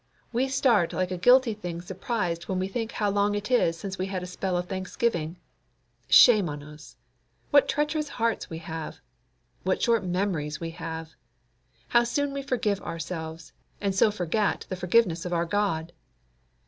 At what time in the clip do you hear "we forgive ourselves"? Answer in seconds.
12.33-13.53